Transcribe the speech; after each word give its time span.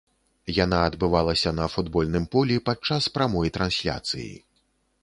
Яна 0.63 0.79
адбывалася 0.85 1.53
на 1.59 1.67
футбольным 1.75 2.27
полі 2.37 2.55
падчас 2.71 3.03
прамой 3.21 3.47
трансляцыі. 3.61 4.31